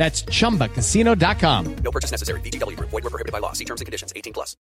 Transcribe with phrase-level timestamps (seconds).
[0.00, 1.76] That's ChumbaCasino.com.
[1.84, 2.40] No purchase necessary.
[2.40, 2.74] VGW.
[2.80, 3.52] Void were prohibited by law.
[3.52, 4.14] See terms and conditions.
[4.16, 4.56] 18 plus.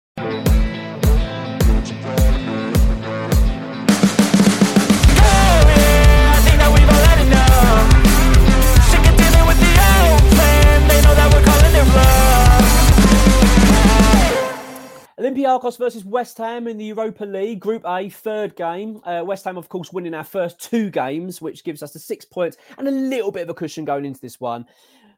[15.18, 19.00] Olympiacos versus West Ham in the Europa League, Group A, third game.
[19.04, 22.24] Uh, West Ham, of course, winning our first two games, which gives us the six
[22.24, 24.66] points and a little bit of a cushion going into this one.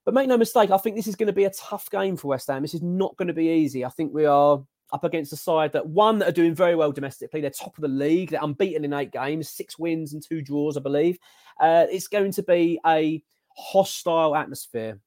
[0.06, 2.28] But make no mistake, I think this is going to be a tough game for
[2.28, 2.62] West Ham.
[2.62, 3.84] This is not going to be easy.
[3.84, 4.62] I think we are
[4.92, 7.40] up against a side that one that are doing very well domestically.
[7.40, 8.30] They're top of the league.
[8.30, 11.18] They're unbeaten in eight games, six wins and two draws, I believe.
[11.60, 13.20] Uh, it's going to be a
[13.56, 15.00] hostile atmosphere.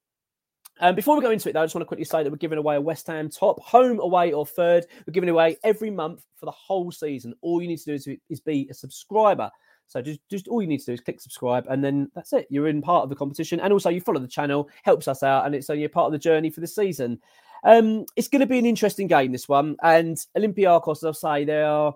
[0.82, 2.38] Um, before we go into it, though, I just want to quickly say that we're
[2.38, 4.86] giving away a West Ham top, home, away, or third.
[5.08, 7.34] We're giving away every month for the whole season.
[7.42, 9.50] All you need to do is, is be a subscriber.
[9.90, 12.48] So just, just all you need to do is click subscribe, and then that's it.
[12.50, 15.46] You're in part of the competition, and also you follow the channel, helps us out,
[15.46, 17.20] and it's so you're part of the journey for the season.
[17.64, 21.44] Um, it's going to be an interesting game, this one, and Olympiacos, as I'll say,
[21.44, 21.96] they are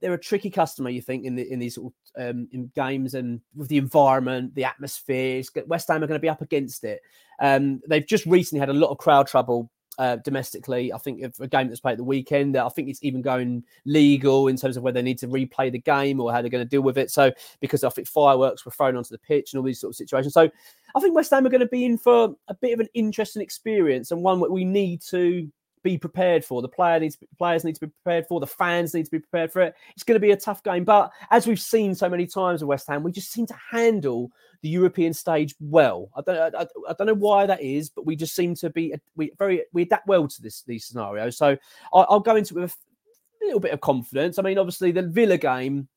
[0.00, 0.90] they're a tricky customer.
[0.90, 4.54] You think in the in these sort of, um, in games and with the environment,
[4.54, 5.42] the atmosphere.
[5.66, 7.00] West Ham are going to be up against it.
[7.40, 10.92] Um, they've just recently had a lot of crowd trouble uh, domestically.
[10.92, 13.64] I think of a game that's played at the weekend, I think it's even going
[13.84, 16.64] legal in terms of whether they need to replay the game or how they're going
[16.64, 17.10] to deal with it.
[17.10, 19.96] So because I think fireworks were thrown onto the pitch and all these sort of
[19.96, 20.34] situations.
[20.34, 20.50] So
[20.94, 23.42] I think West Ham are going to be in for a bit of an interesting
[23.42, 25.50] experience and one that we need to
[25.82, 26.62] be prepared for.
[26.62, 28.40] The player needs players need to be prepared for.
[28.40, 29.74] The fans need to be prepared for it.
[29.94, 32.68] It's going to be a tough game, but as we've seen so many times with
[32.68, 34.30] West Ham, we just seem to handle
[34.62, 36.08] the European stage well.
[36.16, 38.94] I don't I, I don't know why that is, but we just seem to be
[38.94, 41.36] uh, we very we adapt well to this these scenarios.
[41.36, 41.56] So
[41.92, 42.76] I'll, I'll go into it with
[43.42, 44.38] a little bit of confidence.
[44.38, 45.88] I mean, obviously the Villa game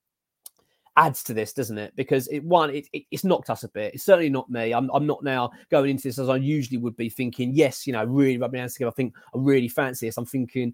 [0.97, 1.95] adds to this, doesn't it?
[1.95, 3.93] Because it one, it, it, it's knocked us a bit.
[3.93, 4.73] It's certainly not me.
[4.73, 7.51] I'm, I'm not now going into this as I usually would be thinking.
[7.53, 8.91] Yes, you know, really rub my hands together.
[8.91, 10.17] I think I really fancy this.
[10.17, 10.73] I'm thinking,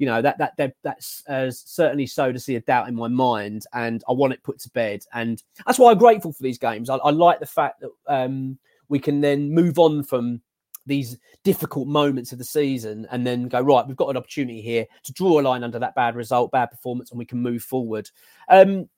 [0.00, 3.06] you know, that that, that that's uh, certainly so to see a doubt in my
[3.06, 5.04] mind, and I want it put to bed.
[5.12, 6.88] And that's why I'm grateful for these games.
[6.88, 8.58] I, I like the fact that um,
[8.88, 10.40] we can then move on from
[10.86, 14.86] these difficult moments of the season and then go right we've got an opportunity here
[15.04, 18.10] to draw a line under that bad result bad performance and we can move forward
[18.48, 18.88] um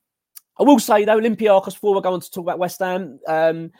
[0.58, 3.72] I will say though, Olympiacos, before we go on to talk about West Ham, um,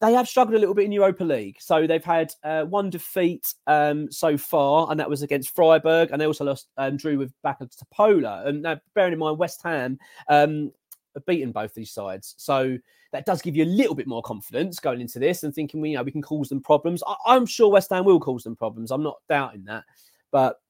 [0.00, 1.56] they have struggled a little bit in Europa League.
[1.60, 6.20] So they've had uh, one defeat um, so far, and that was against Freiburg, and
[6.20, 8.46] they also lost um, drew with Backa Topola.
[8.46, 10.72] And now, bearing in mind, West Ham um,
[11.14, 12.76] have beaten both these sides, so
[13.12, 15.90] that does give you a little bit more confidence going into this and thinking we,
[15.90, 17.02] you know, we can cause them problems.
[17.06, 18.90] I- am sure West Ham will cause them problems.
[18.90, 19.84] I'm not doubting that,
[20.30, 20.60] but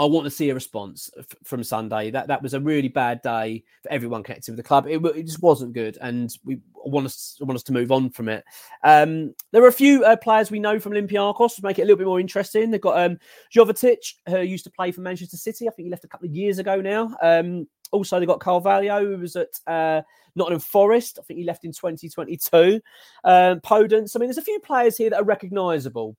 [0.00, 2.10] I want to see a response f- from Sunday.
[2.10, 4.86] That that was a really bad day for everyone connected with the club.
[4.86, 8.30] It, it just wasn't good, and we want us want us to move on from
[8.30, 8.42] it.
[8.82, 11.84] Um, there are a few uh, players we know from Olympiacos to make it a
[11.84, 12.70] little bit more interesting.
[12.70, 13.18] They've got um,
[13.54, 15.68] Jovetic, who used to play for Manchester City.
[15.68, 17.14] I think he left a couple of years ago now.
[17.22, 20.00] Um, also, they've got Carvalho, who was at uh,
[20.34, 21.18] Nottingham Forest.
[21.20, 22.80] I think he left in 2022.
[23.24, 24.16] Um, Podence.
[24.16, 26.16] I mean, there's a few players here that are recognisable.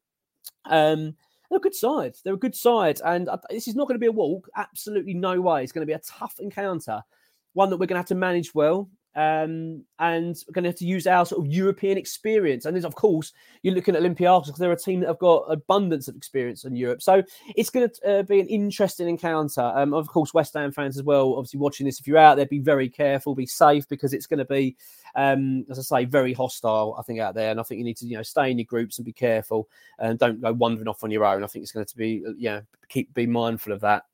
[0.66, 1.16] Um,
[1.52, 2.16] they're a good side.
[2.24, 3.02] They're a good side.
[3.04, 4.48] And this is not going to be a walk.
[4.56, 5.62] Absolutely no way.
[5.62, 7.04] It's going to be a tough encounter,
[7.52, 8.90] one that we're going to have to manage well.
[9.16, 12.66] Um, and we're going to have to use our sort of European experience.
[12.66, 15.44] And then, of course, you're looking at Olympiacos because they're a team that have got
[15.52, 17.02] abundance of experience in Europe.
[17.02, 17.22] So
[17.56, 19.62] it's going to uh, be an interesting encounter.
[19.76, 22.46] Um, of course, West Ham fans as well, obviously watching this, if you're out there,
[22.46, 24.78] be very careful, be safe because it's going to be,
[25.16, 27.52] um, as I say, very hostile, I think, out there.
[27.52, 29.68] And I think you need to, you know, stay in your groups and be careful
[30.00, 31.44] and don't go wandering off on your own.
[31.44, 34.06] I think it's going to be, uh, know, keep be mindful of that.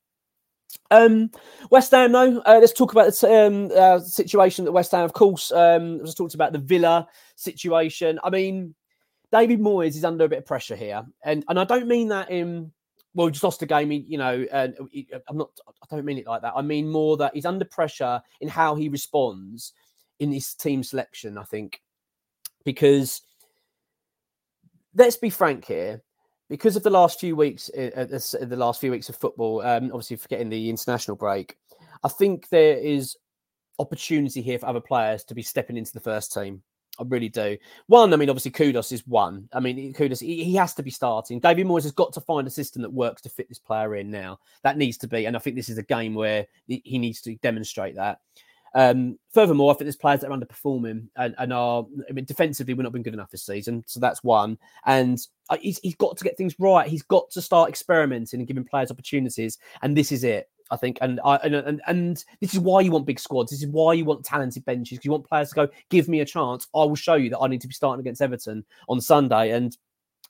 [0.91, 1.31] Um,
[1.69, 5.13] West Ham, though, uh, let's talk about the um, uh, situation that West Ham, of
[5.13, 5.51] course.
[5.51, 8.19] Um, just talked about the Villa situation.
[8.23, 8.73] I mean,
[9.31, 12.31] David Moyes is under a bit of pressure here, and and I don't mean that
[12.31, 12.71] in
[13.17, 14.75] well, just lost a game, you know, and
[15.27, 15.49] I'm not.
[15.67, 16.53] I don't mean it like that.
[16.55, 19.73] I mean more that he's under pressure in how he responds
[20.19, 21.37] in his team selection.
[21.37, 21.81] I think
[22.63, 23.21] because
[24.95, 26.03] let's be frank here
[26.49, 29.85] because of the last few weeks, uh, uh, the last few weeks of football, um,
[29.85, 31.57] obviously forgetting the international break,
[32.03, 33.17] I think there is
[33.79, 36.61] opportunity here for other players to be stepping into the first team.
[36.99, 37.57] I really do.
[37.85, 39.47] One, I mean, obviously, Kudus is one.
[39.53, 41.39] I mean, Kudus, he, he, has to be starting.
[41.39, 44.09] David Moyes has got to find a system that works to fit this player in
[44.09, 44.39] now.
[44.63, 47.35] That needs to be, and I think this is a game where he needs to
[47.37, 48.19] demonstrate that.
[48.75, 52.73] Um, furthermore, I think there's players that are underperforming and, and, are I mean, defensively
[52.73, 54.57] we're not been good enough this season, so that's one.
[54.85, 55.19] And
[55.49, 56.87] uh, he's, he's got to get things right.
[56.87, 60.49] He's got to start experimenting and giving players opportunities, and this is it.
[60.69, 63.51] I think, and I and, and, and this is why you want big squads.
[63.51, 66.19] This is why you want talented benches because you want players to go, give me
[66.19, 66.67] a chance.
[66.75, 69.77] I will show you that I need to be starting against Everton on Sunday, and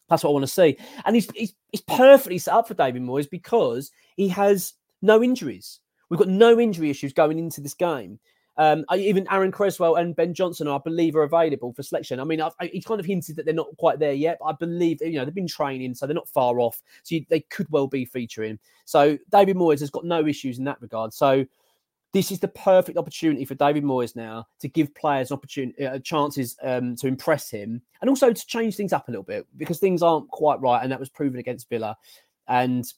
[0.09, 0.77] that's what I want to see.
[1.05, 5.79] And he's he's, he's perfectly set up for David Moyes because he has no injuries.
[6.09, 8.19] We've got no injury issues going into this game.
[8.57, 12.19] Um, even Aaron Cresswell and Ben Johnson, I believe, are available for selection.
[12.19, 14.45] I mean, I've, I, he's kind of hinted that they're not quite there yet, but
[14.45, 16.81] I believe you know they've been training, so they're not far off.
[17.03, 18.57] So you, they could well be featuring.
[18.85, 21.13] So David Moyes has got no issues in that regard.
[21.13, 21.45] So
[22.13, 26.57] this is the perfect opportunity for David Moyes now to give players opportunity uh, chances
[26.63, 30.01] um, to impress him, and also to change things up a little bit because things
[30.01, 31.95] aren't quite right, and that was proven against Villa.
[32.47, 32.91] And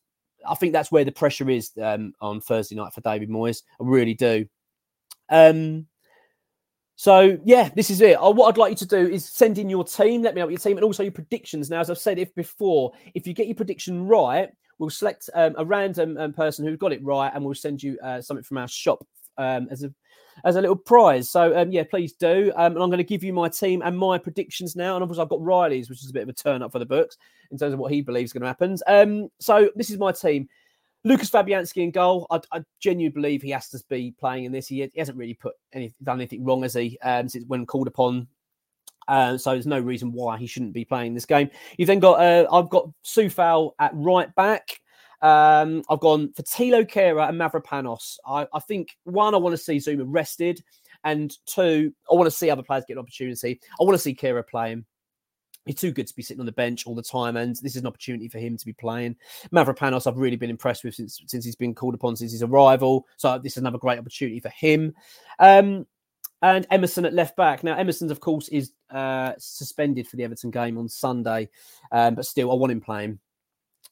[0.47, 3.63] I think that's where the pressure is um, on Thursday night for David Moyes.
[3.79, 4.45] I really do.
[5.29, 5.87] Um,
[6.95, 8.15] so yeah, this is it.
[8.15, 10.21] Uh, what I'd like you to do is send in your team.
[10.21, 11.69] Let me know your team and also your predictions.
[11.69, 14.49] Now, as I've said if before, if you get your prediction right,
[14.79, 17.97] we'll select um, a random um, person who got it right, and we'll send you
[18.03, 19.05] uh, something from our shop
[19.37, 19.93] um, as a
[20.43, 21.29] as a little prize.
[21.29, 22.51] So um, yeah, please do.
[22.55, 24.95] Um, and I'm going to give you my team and my predictions now.
[24.95, 26.85] And obviously, I've got Riley's, which is a bit of a turn up for the
[26.85, 27.17] books
[27.51, 28.77] in terms of what he believes is going to happen.
[28.87, 30.47] Um, so this is my team.
[31.03, 32.27] Lucas Fabianski in goal.
[32.29, 34.67] I, I, genuinely believe he has to be playing in this.
[34.67, 36.97] He, he hasn't really put any, done anything wrong, has he?
[37.01, 38.27] Um, since when called upon.
[39.07, 41.49] Uh, so there's no reason why he shouldn't be playing this game.
[41.77, 44.81] You've then got uh, I've got Coufal at right back.
[45.21, 48.17] Um, I've gone for Tilo Kehrer and Mavropanos.
[48.25, 50.63] I, I think one, I want to see Zouma rested,
[51.03, 53.59] and two, I want to see other players get an opportunity.
[53.79, 54.85] I want to see Kehrer playing.
[55.65, 57.81] He's too good to be sitting on the bench all the time, and this is
[57.81, 59.17] an opportunity for him to be playing.
[59.53, 63.05] Mavropanos, I've really been impressed with since since he's been called upon since his arrival.
[63.17, 64.95] So this is another great opportunity for him.
[65.37, 65.85] Um,
[66.41, 67.63] and Emerson at left back.
[67.63, 71.49] Now Emerson, of course, is uh, suspended for the Everton game on Sunday,
[71.91, 73.19] um, but still, I want him playing.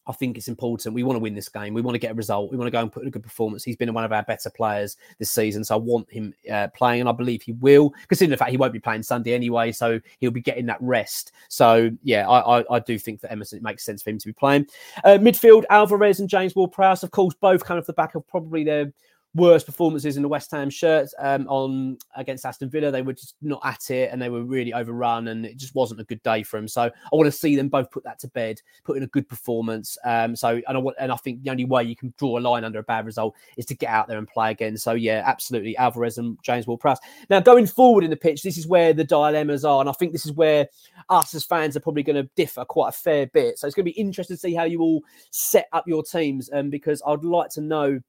[0.07, 0.95] I think it's important.
[0.95, 1.74] We want to win this game.
[1.74, 2.51] We want to get a result.
[2.51, 3.63] We want to go and put in a good performance.
[3.63, 7.01] He's been one of our better players this season, so I want him uh, playing,
[7.01, 7.94] and I believe he will.
[8.07, 11.33] Considering the fact he won't be playing Sunday anyway, so he'll be getting that rest.
[11.50, 14.27] So yeah, I, I, I do think that Emerson it makes sense for him to
[14.27, 14.68] be playing.
[15.04, 18.63] Uh, midfield: Alvarez and James Ward-Prowse, of course, both kind of the back of probably
[18.63, 18.93] their
[19.36, 22.89] worst performances in the West Ham shirt um, on against Aston Villa.
[22.89, 26.01] They were just not at it, and they were really overrun, and it just wasn't
[26.01, 26.67] a good day for them.
[26.67, 29.29] So I want to see them both put that to bed, put in a good
[29.29, 29.98] performance.
[30.03, 32.41] Um, so and I want, and I think the only way you can draw a
[32.41, 34.75] line under a bad result is to get out there and play again.
[34.77, 37.00] So yeah, absolutely, Alvarez and James Ward-Prowse.
[37.29, 40.13] Now going forward in the pitch, this is where the dilemmas are, and I think
[40.13, 40.67] this is where
[41.10, 43.60] us as fans are probably going to differ quite a fair bit.
[43.60, 46.50] So it's going to be interesting to see how you all set up your teams,
[46.53, 48.00] um, because I'd like to know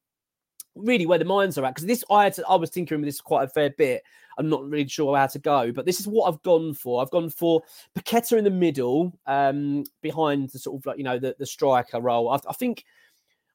[0.78, 3.08] really where the minds are at because this I had to, I was tinkering with
[3.08, 4.02] this quite a fair bit.
[4.38, 7.02] I'm not really sure how to go, but this is what I've gone for.
[7.02, 7.62] I've gone for
[7.96, 12.00] Paqueta in the middle, um, behind the sort of like you know the, the striker
[12.00, 12.30] role.
[12.30, 12.84] I, I think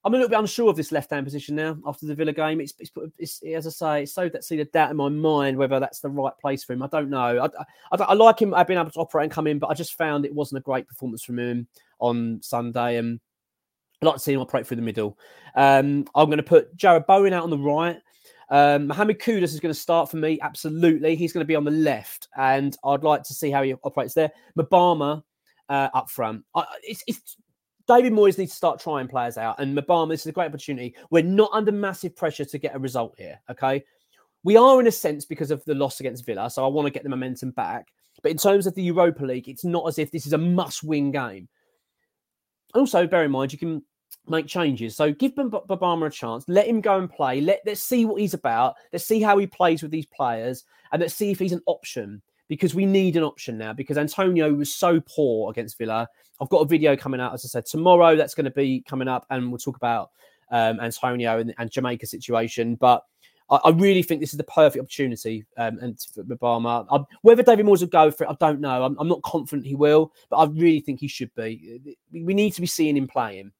[0.05, 2.59] I'm a little bit unsure of this left hand position now after the Villa game.
[2.59, 5.57] It's, it's, it's, as I say, it's so that see the doubt in my mind
[5.57, 6.83] whether that's the right place for him.
[6.83, 7.39] I don't know.
[7.41, 8.53] I, I, I like him.
[8.53, 10.63] I've been able to operate and come in, but I just found it wasn't a
[10.63, 11.67] great performance from him
[11.99, 12.97] on Sunday.
[12.97, 13.21] And
[14.03, 15.17] I'd like to see him operate through the middle.
[15.55, 17.97] Um, I'm going to put Jarrod Bowen out on the right.
[18.49, 20.39] Um, Mohamed Kudus is going to start for me.
[20.41, 21.15] Absolutely.
[21.15, 22.27] He's going to be on the left.
[22.37, 24.31] And I'd like to see how he operates there.
[24.59, 25.23] Mubama
[25.69, 26.43] uh, up front.
[26.53, 27.37] I, it's, it's,
[27.87, 29.59] David Moyes needs to start trying players out.
[29.59, 30.95] And Mubama, this is a great opportunity.
[31.09, 33.39] We're not under massive pressure to get a result here.
[33.49, 33.83] Okay.
[34.43, 36.49] we are in a sense because of the loss against Villa.
[36.49, 37.87] So I want to get the momentum back.
[38.21, 41.11] But in terms of the Europa League, it's not as if this is a must-win
[41.11, 41.47] game.
[42.75, 43.83] Also, bear in mind you can
[44.27, 44.95] make changes.
[44.95, 46.45] So give Mubama a chance.
[46.47, 47.41] Let him go and play.
[47.41, 48.75] Let let's see what he's about.
[48.91, 52.21] Let's see how he plays with these players, and let's see if he's an option
[52.49, 53.73] because we need an option now.
[53.73, 56.07] Because Antonio was so poor against Villa.
[56.41, 58.15] I've got a video coming out, as I said, tomorrow.
[58.15, 60.11] That's going to be coming up, and we'll talk about
[60.51, 62.75] um, Antonio and, and Jamaica situation.
[62.75, 63.03] But
[63.49, 65.45] I, I, really think this is the perfect opportunity.
[65.57, 68.83] Um, and for Mubama, I, whether David Moyes will go for it, I don't know.
[68.83, 71.95] I'm, I'm, not confident he will, but I really think he should be.
[72.11, 73.51] We need to be seeing him playing.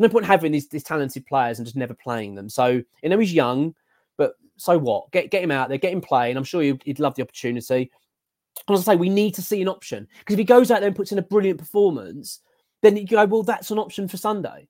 [0.00, 2.48] No point having these, these talented players and just never playing them.
[2.48, 3.74] So you know he's young,
[4.16, 5.10] but so what?
[5.12, 6.36] Get get him out there, get him playing.
[6.36, 7.90] I'm sure he'd, love the opportunity.
[8.66, 10.80] And as I say, we need to see an option because if he goes out
[10.80, 12.40] there and puts in a brilliant performance,
[12.82, 14.68] then you go, well, that's an option for Sunday.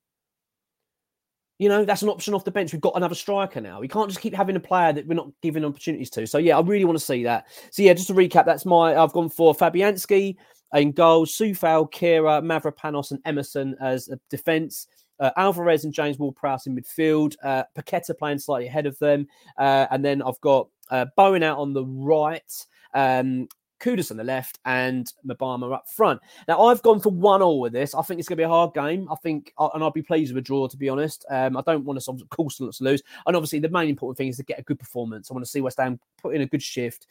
[1.59, 2.73] You know, that's an option off the bench.
[2.73, 3.79] We've got another striker now.
[3.79, 6.27] We can't just keep having a player that we're not giving opportunities to.
[6.27, 7.47] So yeah, I really want to see that.
[7.69, 10.35] So yeah, just to recap, that's my I've gone for Fabianski
[10.73, 14.87] in goal, Coufal, Kehrer, Mavropanos, and Emerson as a defence.
[15.21, 17.35] Uh, Alvarez and James Ward-Prowse in midfield.
[17.41, 21.59] Uh, Paqueta playing slightly ahead of them, uh, and then I've got uh, Bowen out
[21.59, 22.51] on the right.
[22.93, 23.47] Um,
[23.81, 26.21] Kudus on the left and Mubama up front.
[26.47, 27.95] Now, I've gone for one all with this.
[27.95, 29.07] I think it's going to be a hard game.
[29.11, 31.25] I think, uh, and I'll be pleased with a draw, to be honest.
[31.29, 33.01] Um, I don't want us, of course, to lose.
[33.25, 35.29] And obviously, the main important thing is to get a good performance.
[35.29, 37.07] I want to see West Ham put in a good shift.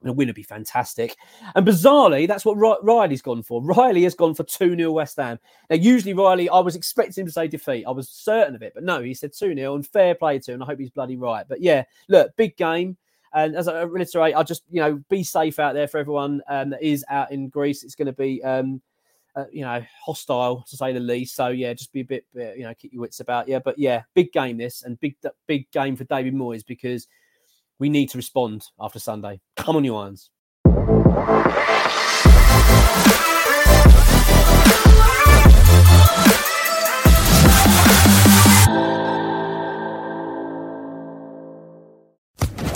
[0.00, 1.16] And a win would be fantastic.
[1.54, 3.62] And bizarrely, that's what Riley's gone for.
[3.62, 5.38] Riley has gone for 2 0 West Ham.
[5.68, 7.84] Now, usually, Riley, I was expecting him to say defeat.
[7.86, 10.52] I was certain of it, but no, he said 2 0 and fair play to
[10.52, 10.62] him.
[10.62, 11.44] I hope he's bloody right.
[11.46, 12.96] But yeah, look, big game.
[13.32, 16.70] And as I reiterate, I'll just you know be safe out there for everyone um,
[16.70, 17.84] that is out in Greece.
[17.84, 18.82] It's going to be um,
[19.36, 21.36] uh, you know hostile to say the least.
[21.36, 23.48] So yeah, just be a bit, bit you know keep your wits about.
[23.48, 25.16] Yeah, but yeah, big game this and big
[25.46, 27.06] big game for David Moyes because
[27.80, 29.40] we need to respond after Sunday.
[29.56, 30.30] Come on, you irons.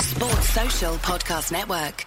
[0.00, 2.06] Sports Social Podcast Network.